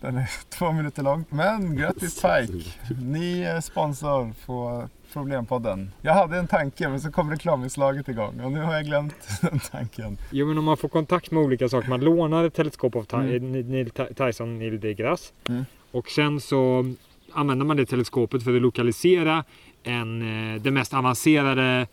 [0.00, 1.24] Den är två minuter lång.
[1.28, 2.70] Men grattis Pike!
[3.02, 5.92] Ni är sponsor på Problempodden.
[6.02, 9.60] Jag hade en tanke men så kom reklaminslaget igång och nu har jag glömt den
[9.60, 10.18] tanken.
[10.30, 11.88] Jo, men om man får kontakt med olika saker.
[11.88, 13.52] Man lånar ett teleskop av Mm.
[13.52, 15.32] Neil Neil Ty- Tyson Neil deGrasse.
[15.48, 15.64] Mm.
[15.90, 16.92] Och sen så
[17.32, 19.44] använder man det teleskopet för att lokalisera
[19.82, 20.22] en,
[20.54, 21.86] eh, den mest avancerade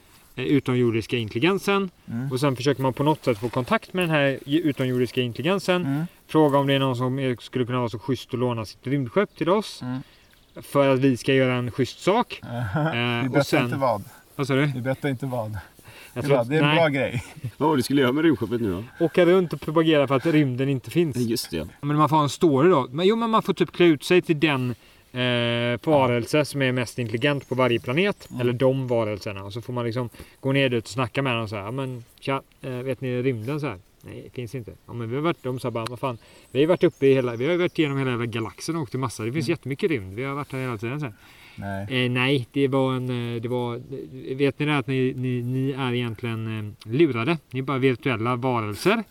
[0.44, 1.90] utomjordiska intelligensen.
[2.12, 2.32] Mm.
[2.32, 5.86] Och sen försöker man på något sätt få kontakt med den här utomjordiska intelligensen.
[5.86, 6.06] Mm.
[6.28, 9.36] Fråga om det är någon som skulle kunna vara så schysst att låna sitt rymdskepp
[9.38, 9.82] till oss.
[9.82, 10.00] Mm.
[10.62, 12.42] För att vi ska göra en schysst sak.
[12.44, 13.66] Vi Eh, och berättar sen...
[13.66, 14.04] inte vad.
[14.36, 14.66] Vad sa du?
[14.76, 15.58] Vi berättar inte vad.
[16.14, 17.24] Jag Det, tror att- det är en nej, bra grej.
[17.58, 19.06] Vad var det du skulle göra med rymdskeppet nu då?
[19.06, 21.18] Åka runt och propagera för att rymden inte finns.
[21.18, 21.68] Just det.
[21.82, 22.88] Men man får ha en story då.
[22.92, 24.76] Men, jo, men man får typ klä ut sig till den
[25.18, 28.28] eh, varelse som är mest intelligent på varje planet.
[28.30, 28.42] Mm.
[28.42, 29.44] Eller de varelserna.
[29.44, 31.62] Och så får man liksom gå ner dit och snacka med dem och säga.
[31.62, 33.80] Ja men tja, eh, vet ni rymden så här?
[34.02, 34.72] Nej, det finns inte.
[34.86, 36.18] Ja men vi har varit, de sa bara, vad fan.
[36.52, 39.00] Vi har varit uppe i hela, vi har varit igenom hela galaxen och åkt till
[39.00, 39.24] massa.
[39.24, 40.16] Det finns jättemycket rymd.
[40.16, 41.16] Vi har varit här hela tiden så här.
[41.56, 42.06] Nej.
[42.06, 43.82] Eh, nej, det var en, eh, det var,
[44.36, 47.38] vet ni det att ni, ni, ni är egentligen eh, lurade?
[47.52, 49.04] Ni är bara virtuella varelser.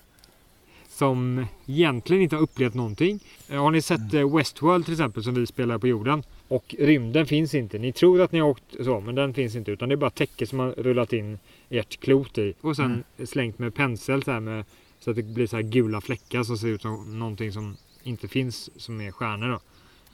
[0.97, 3.21] Som egentligen inte har upplevt någonting.
[3.49, 6.23] Eh, har ni sett eh, Westworld till exempel som vi spelar på jorden?
[6.49, 7.79] Och rymden finns inte.
[7.79, 9.71] Ni tror att ni har åkt så, men den finns inte.
[9.71, 12.55] Utan det är bara täcke som har rullat in ert klot i.
[12.61, 14.65] Och sen slängt med pensel så här med
[15.01, 18.29] så att det blir så här gula fläckar som ser ut som någonting som inte
[18.29, 19.61] finns som är stjärnor då.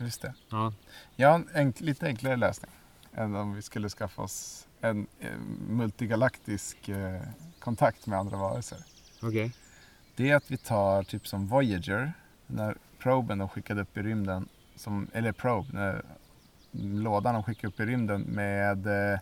[0.05, 0.35] Just det.
[0.49, 0.73] Ja.
[1.17, 2.71] Jag har en enk, lite enklare lösning.
[3.15, 5.29] Än om vi skulle skaffa oss en eh,
[5.69, 7.21] multigalaktisk eh,
[7.59, 8.79] kontakt med andra varelser.
[9.21, 9.53] Okej.
[10.17, 12.13] Det är att vi tar typ som Voyager.
[12.47, 14.49] Den där proben de skickade upp i rymden.
[14.77, 16.03] Som, eller probe, när,
[16.73, 19.19] lådan de skickade upp i rymden med eh,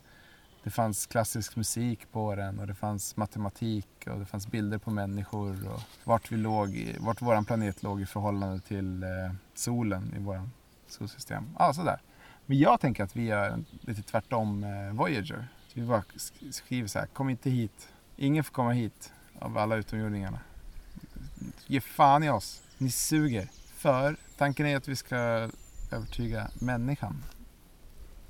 [0.63, 4.91] det fanns klassisk musik på den och det fanns matematik och det fanns bilder på
[4.91, 9.09] människor och vart vi låg, i- vart våran planet låg i förhållande till eh,
[9.55, 10.51] solen i våran
[10.89, 11.45] solsystem.
[11.59, 12.01] Ja, sådär.
[12.47, 15.49] Men jag tänker att vi gör lite tvärtom eh, Voyager.
[15.75, 16.03] Vi bara
[16.51, 17.89] skriver så här, kom inte hit.
[18.17, 20.39] Ingen får komma hit av alla utomjordingarna.
[21.71, 22.63] Ge fan i oss.
[22.79, 23.49] Ni suger.
[23.77, 25.17] För tanken är att vi ska
[25.93, 27.25] övertyga människan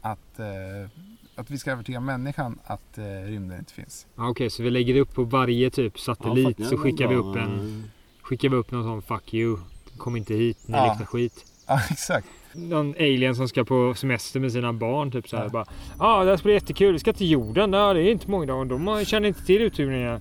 [0.01, 0.91] att, eh,
[1.37, 4.07] att vi ska övertyga människan att eh, rymden inte finns.
[4.17, 6.69] Ja, Okej, så vi lägger upp på varje typ satellit jag.
[6.69, 7.85] så skickar vi upp en
[8.23, 9.59] skickar vi upp någon sån fuck you.
[9.97, 10.87] Kom inte hit, ni Ja.
[10.89, 11.45] luktar skit.
[11.67, 12.27] Ja, exakt.
[12.53, 15.51] Någon alien som ska på semester med sina barn typ så här Ja.
[15.51, 15.65] bara.
[15.99, 16.93] Ja, ah, det här ska bli jättekul.
[16.93, 17.73] Vi ska till jorden.
[17.73, 18.65] Ja, det är inte många dagar.
[18.65, 20.21] De känner inte till utomjordingarna.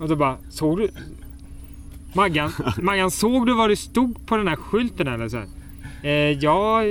[0.00, 0.90] Och då bara, såg du?
[2.14, 5.42] Maggan, Maggan, såg du vad det stod på den här skylten eller så?
[6.02, 6.84] Eh, ja,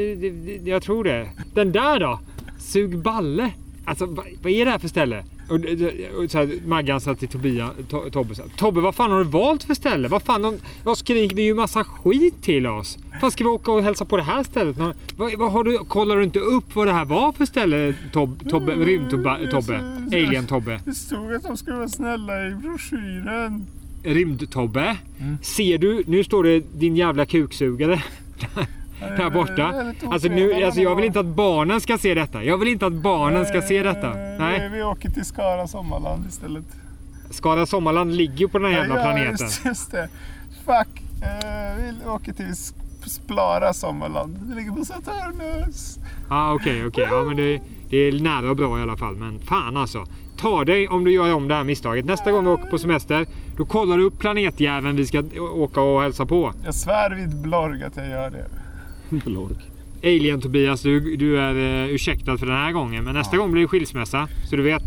[0.65, 1.29] jag tror det.
[1.53, 2.19] Den där då?
[2.59, 3.51] Sug balle.
[3.85, 5.23] Alltså vad, vad är det här för ställe?
[5.49, 8.95] Och, och, och så här, Maggan sa till Tobia, to, Tobbe så här, Tobbe vad
[8.95, 10.07] fan har du valt för ställe?
[10.07, 12.97] Vad fan, de, de skriker ju massa skit till oss.
[13.21, 14.77] Fan ska vi åka och hälsa på det här stället?
[14.77, 17.93] Nå- Vad, vad har du, kollar du inte upp vad det här var för ställe
[18.11, 19.79] Tob, Tobbe, rymd-Tobbe, Tobbe?
[20.11, 20.79] Alien-Tobbe?
[20.85, 23.67] Det stod att de skulle vara snälla i broschyren.
[24.03, 24.95] Rymd-Tobbe?
[25.41, 26.03] Ser du?
[26.07, 28.03] Nu står det din jävla kuksugare.
[29.17, 29.93] Där borta.
[30.11, 32.43] Alltså, nu, alltså jag vill inte att barnen ska se detta.
[32.43, 34.13] Jag vill inte att barnen ska se detta.
[34.13, 34.69] Nej.
[34.73, 36.65] Vi åker till Skara Sommarland istället.
[37.29, 39.37] Skara Sommarland ligger ju på den här jävla ja, planeten.
[39.39, 40.09] Just, just det.
[40.65, 41.03] Fuck.
[41.23, 42.55] Eh, vi åker till
[43.05, 44.37] Splara Sommarland.
[44.41, 45.99] Det ligger på Saturnus.
[46.29, 47.07] Ja okej okej.
[47.11, 47.61] Ja men det,
[47.93, 49.15] det är nära och bra i alla fall.
[49.15, 50.05] Men fan alltså.
[50.37, 52.05] Ta dig om du gör om det här misstaget.
[52.05, 53.25] Nästa gång vi åker på semester.
[53.57, 56.53] Då kollar du upp planetjäveln vi ska åka och hälsa på.
[56.65, 58.45] Jag svär vid Blorg att jag gör det.
[59.25, 59.57] Blork.
[60.03, 63.03] Alien Tobias, du, du är uh, ursäktad för den här gången.
[63.03, 64.27] Men nästa gång blir det skilsmässa.
[64.49, 64.83] Så du vet.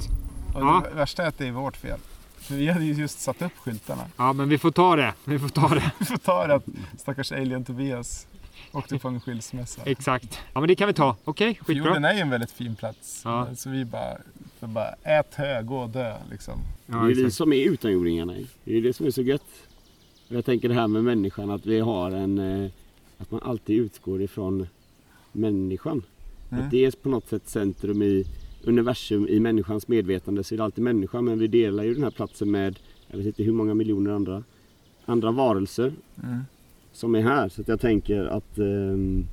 [0.54, 0.82] Och Ja.
[0.90, 1.98] Det värsta är att det är vårt fel.
[2.38, 4.02] För vi hade ju just satt upp skyltarna.
[4.16, 5.12] Ja men vi får ta det.
[5.24, 5.92] Vi får ta det.
[5.98, 6.64] Vi får ta det att
[6.98, 8.26] stackars Alien Tobias
[8.72, 9.82] åkte på en skilsmässa.
[9.84, 10.38] Exakt.
[10.52, 11.16] Ja men det kan vi ta.
[11.24, 12.10] Okej, jorden skitbra.
[12.10, 13.22] är ju en väldigt fin plats.
[13.24, 13.48] Ja.
[13.56, 14.18] Så vi bara,
[14.60, 16.58] så bara ät hö, gå och dö liksom.
[16.86, 18.34] Det Ja, är ju vi som är utomjordingarna.
[18.64, 19.42] Det är det som är så gött.
[20.28, 22.38] Och Jag tänker det här med människan att vi har en...
[22.64, 22.70] eh,
[23.18, 24.66] Att man alltid utgår ifrån
[25.32, 26.02] människan.
[26.50, 26.64] Mm.
[26.64, 28.24] Att det är på något sätt centrum i
[28.64, 31.24] universum, i människans medvetande så är det alltid människan.
[31.24, 34.42] Men vi delar ju den här platsen med, jag vet inte hur många miljoner andra,
[35.04, 35.92] andra varelser
[36.24, 36.44] Mm.
[36.96, 37.48] Som är här.
[37.48, 39.26] Så att jag tänker att, ehm,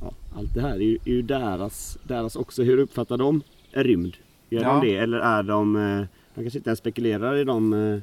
[0.00, 2.62] ja, allt det här är ju, är ju deras, deras också.
[2.62, 4.16] Hur uppfattar de rymd?
[4.50, 4.68] Gör Ja.
[4.72, 8.00] de det eller är de, eh, de kanske inte ens spekulerar i de, eh,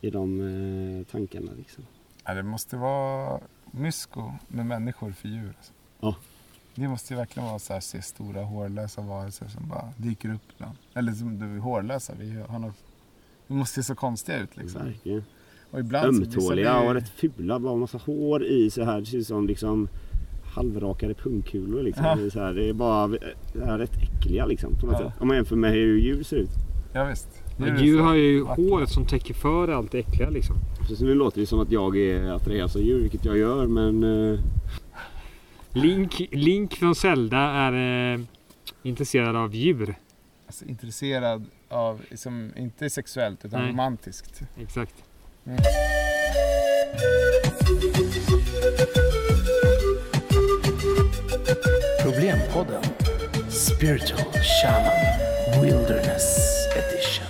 [0.00, 1.84] i de eh, tankarna liksom.
[2.24, 5.52] Ja, det måste vara mysko med människor för djur.
[5.56, 5.72] Alltså.
[6.00, 6.14] Ja.
[6.74, 10.42] Det måste ju verkligen vara så här, se stora hårlösa varelser som bara dyker upp
[10.56, 10.76] ibland.
[10.94, 12.12] Eller som du är hårlösa.
[12.18, 12.84] Vi har något,
[13.46, 14.84] de måste se så konstiga ut liksom.
[14.84, 15.24] Verkligen.
[15.70, 17.58] Och ibland Ömtåliga blir- och rätt fula.
[17.58, 19.00] Bara massa hår i så här.
[19.00, 19.88] Det ser ut som liksom
[20.54, 22.04] halvrakade pungkulor liksom.
[22.04, 22.14] Ja.
[22.14, 23.18] Det, är så här, det är bara det
[23.62, 25.10] är rätt äckliga liksom på något Ja.
[25.10, 25.20] sätt.
[25.20, 26.50] Om man jämför med hur djur ser ut.
[26.92, 27.28] Ja, visst.
[27.58, 30.56] Men det djur har ju hår som täcker för allt det äckliga liksom.
[30.96, 33.66] Så nu låter det som att jag är attraherad av djur, vilket jag gör.
[33.66, 34.40] Men eh,
[35.72, 38.20] Link, Link från Zelda är eh,
[38.82, 39.94] intresserad av djur.
[40.46, 43.70] Alltså, intresserad av, som, inte sexuellt utan Nej.
[43.72, 44.40] romantiskt.
[44.60, 44.94] Exakt.
[52.02, 52.82] Problempodden
[53.48, 54.32] Spiritual
[54.62, 56.36] Shaman Wilderness
[56.76, 57.26] Edition.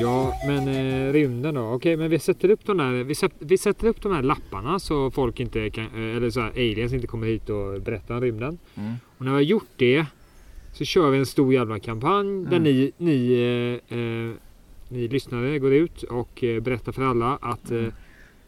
[0.00, 1.60] Ja, men eh, rymden då?
[1.60, 3.04] Okej, men vi sätter upp de där.
[3.04, 6.40] Vi, sätt, vi sätter upp de här lapparna så folk inte kan, eh, eller så
[6.40, 8.58] här, aliens inte kommer hit och berättar om rymden.
[8.74, 8.94] Mm.
[9.18, 10.06] Och när vi har gjort det
[10.72, 12.62] så kör vi en stor jävla kampanj där Mm.
[12.62, 13.32] ni, ni,
[13.90, 14.32] eh, eh,
[14.88, 17.84] ni lyssnare går ut och eh, berättar för alla att, eh,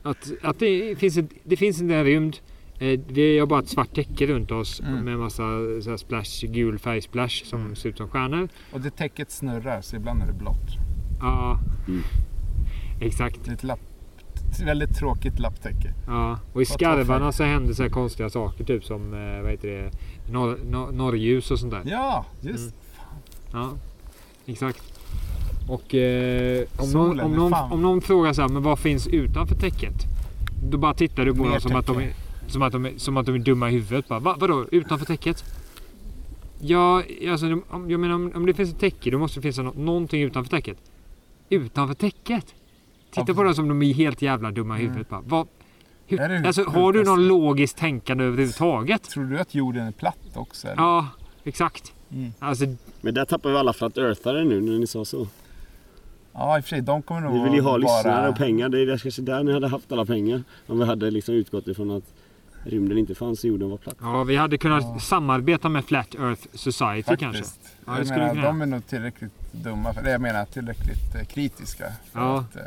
[0.03, 2.37] att, att det, finns ett, det finns en rymd.
[2.79, 5.05] Eh, vi har bara ett svart täcke runt oss Mm.
[5.05, 5.43] med massa
[5.83, 7.77] så här splash, gul färgsplash som Mm.
[7.77, 8.49] ser ut som stjärnor.
[8.73, 10.69] Och det täcket snurrar så ibland är det blått.
[11.21, 12.03] Ja, Mm.
[13.01, 13.45] exakt.
[13.45, 13.81] Det är ett, lapp,
[14.65, 15.95] väldigt tråkigt lapptäcke.
[16.07, 19.11] Ja, och i tar skarvarna så händer så här konstiga saker typ som
[19.43, 19.91] vad heter det,
[20.33, 21.83] norr, norr, norrljus och sånt där.
[21.87, 22.75] Ja, just Mm.
[23.53, 23.71] Ja,
[24.47, 24.98] exakt.
[25.69, 29.55] Och eh, om, någon, om, någon, om någon frågar så här, men vad finns utanför
[29.55, 29.95] täcket?
[30.71, 32.13] Då bara tittar du på Mer dem som att, de är,
[32.49, 34.09] som, att de är, som att de är dumma i huvudet.
[34.09, 35.45] Bara, Va, vadå, utanför täcket?
[36.61, 39.75] Ja, alltså, om, jag menar om, om det finns ett täcke då måste det finnas
[39.77, 40.77] nå- någonting utanför täcket.
[41.49, 42.47] Utanför täcket?
[43.11, 44.91] Titta Ja, på dem som de är helt jävla dumma i Mm.
[44.93, 45.11] huvudet.
[45.11, 45.47] Bara, vad,
[46.07, 49.03] hur, Är det alltså, har du någon logiskt tänkande överhuvudtaget?
[49.03, 50.67] Tror du att jorden är platt också?
[50.69, 50.83] Eller?
[50.83, 51.07] Ja,
[51.45, 51.93] exakt.
[52.13, 52.33] Mm.
[52.39, 52.65] Alltså,
[53.01, 55.27] Men där tappar vi alla flat earthare nu när ni sa så.
[56.33, 56.81] Ja, i och för sig.
[56.81, 57.79] De kommer nog Vi vill ju ha vara...
[57.79, 58.69] lyssnare och pengar.
[58.69, 60.43] Det är kanske där ni hade haft alla pengar.
[60.67, 62.05] Om vi hade liksom utgått ifrån att
[62.65, 63.97] rymden inte fanns och jorden var platt.
[64.01, 64.99] Ja, vi hade kunnat Ja.
[65.01, 67.27] samarbeta med Flat Earth Society kanske.
[67.43, 67.61] Faktiskt.
[67.87, 70.45] Ja, det jag skulle menar, kunna de är nog tillräckligt dumma, för, eller jag menar
[70.45, 72.39] tillräckligt eh, kritiska för Ja.
[72.41, 72.63] att eh,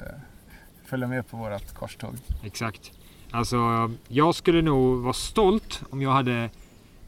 [0.86, 2.14] följa med på vårat korståg.
[2.44, 2.92] Exakt.
[3.32, 6.50] Alltså, jag skulle nog vara stolt om jag hade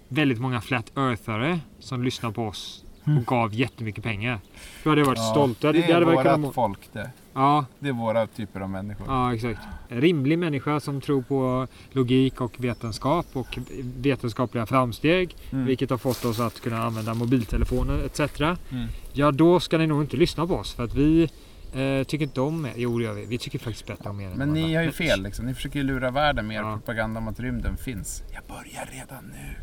[0.08, 4.40] väldigt många Flat Earthare som lyssnar på oss och gav jättemycket pengar.
[4.84, 5.62] Då hade jag varit stolt.
[5.62, 7.10] Det, det är vårat må- folk det.
[7.34, 9.06] Ja, Det är våra typer av människor.
[9.10, 9.60] ja, exakt.
[9.90, 13.58] En rimlig människa som tror på logik och vetenskap och
[13.98, 15.36] vetenskapliga framsteg.
[15.52, 15.66] Mm.
[15.66, 18.20] Vilket har fått oss att kunna använda mobiltelefoner etc.
[18.42, 18.88] Mm.
[19.14, 20.74] Ja, då ska ni nog inte lyssna på oss.
[20.74, 21.24] För att vi
[21.76, 22.74] eh, tycker inte om er.
[22.76, 23.26] Jo, det gör vi.
[23.26, 24.32] Vi tycker faktiskt bättre om er.
[24.36, 24.78] Men ni andra.
[24.80, 25.46] har ju fel liksom.
[25.46, 26.74] Ni försöker ju lura världen med er Ja.
[26.74, 28.24] propaganda om att rymden finns.
[28.34, 29.56] Jag börjar redan nu.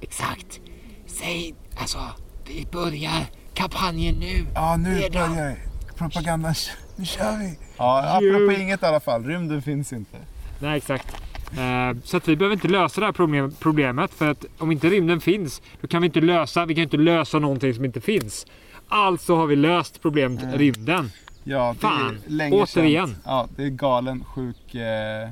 [0.00, 0.60] Exakt.
[1.06, 1.98] Säg, alltså,
[2.46, 4.46] vi börjar kampanjen nu.
[4.54, 5.34] Ja, nu Redan.
[5.34, 5.56] börjar
[5.96, 6.54] propagandan.
[6.96, 7.58] Nu kör vi!
[7.76, 9.24] Ja, apropå inget i alla fall.
[9.24, 10.16] Rymden finns inte.
[10.58, 11.16] Nej, exakt.
[11.58, 14.10] Eh, så att vi behöver inte lösa det här problem, problemet.
[14.14, 17.38] För att om inte rymden finns, då kan vi inte lösa, vi kan inte lösa
[17.38, 18.46] någonting som inte finns.
[18.88, 20.58] Alltså har vi löst problemet Mm.
[20.58, 21.10] rymden.
[21.44, 23.06] Ja, det Fan, är länge återigen.
[23.08, 23.18] Känt.
[23.24, 24.74] Ja, det är galen, sjuk...
[24.74, 25.28] Eh,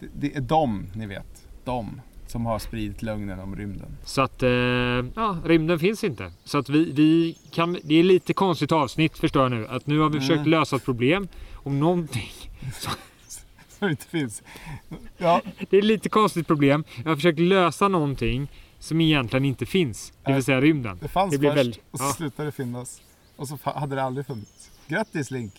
[0.00, 1.26] det, det är de, ni vet.
[1.64, 2.00] De
[2.32, 3.96] som har spridit lögnen om rymden.
[4.04, 6.32] Så att, eh, ja, rymden finns inte.
[6.44, 9.66] Så att vi, vi kan, det är lite konstigt avsnitt förstår jag nu.
[9.66, 10.28] Att nu har vi Mm.
[10.28, 12.30] försökt lösa ett problem om någonting.
[13.78, 14.42] Som inte finns.
[15.18, 15.40] Ja,
[15.70, 16.84] Det är lite konstigt problem.
[16.96, 20.12] Jag har försökt lösa någonting som egentligen inte finns.
[20.26, 20.98] Det vill säga rymden.
[21.02, 22.08] det fanns Det först väldigt- och så ja.
[22.12, 23.02] slutade det finnas.
[23.36, 24.70] Och så hade det aldrig funnits.
[24.88, 25.52] Grattis Link!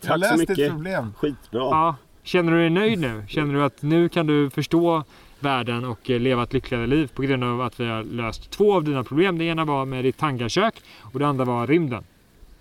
[0.00, 0.72] Jag har Tack så löst ditt mycket.
[0.72, 1.12] problem.
[1.16, 1.60] Skitbra.
[1.60, 3.24] Ja, känner du dig nöjd nu?
[3.28, 5.04] Känner du att nu kan du förstå
[5.42, 8.74] världen och eh, leva ett lyckligare liv på grund av att vi har löst två
[8.74, 9.38] av dina problem.
[9.38, 10.74] Det ena var med ditt tangakök
[11.12, 12.04] och det andra var rymden.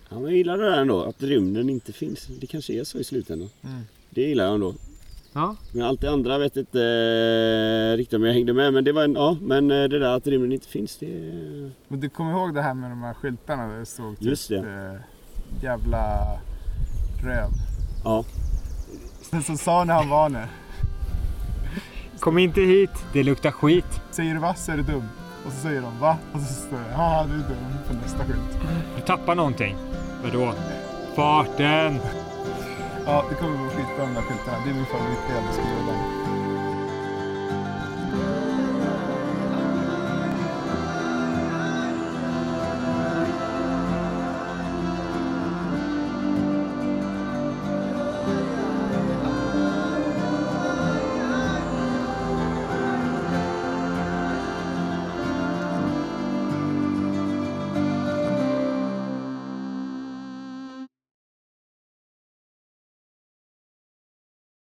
[0.10, 2.28] Ja, men jag gillar det där ändå, att rymden inte finns.
[2.28, 3.50] Det kanske är så i slutändan.
[3.64, 3.82] Mm.
[4.10, 4.74] Det gillar jag ändå.
[5.34, 8.74] Ja, Men allt det andra vet inte eh, riktigt om jag hängde med.
[8.74, 11.08] Men det var en, ja, men eh, det där att rymden inte finns, det.
[11.88, 14.50] Men du kommer ihåg det här med de här skyltarna där det stod typ, Just
[14.50, 14.58] det.
[14.58, 16.00] Eh, jävla
[17.24, 17.50] röv.
[18.04, 18.26] Ja.
[19.22, 20.44] Sen så sa när han var nu.
[22.20, 24.02] Kom inte hit, det luktar skit.
[24.12, 25.04] Säger du va så är du dum.
[25.46, 26.18] Och så säger de va?
[26.34, 28.60] Och så står det haha du är dum på nästa skylt.
[28.96, 29.76] Du tappar någonting.
[30.24, 30.54] Vadå?
[31.16, 32.00] Farten!
[33.06, 34.58] Ja det kommer vara skitbra de där skyltarna.
[34.66, 36.19] Det är min favoritdel att skriva dem.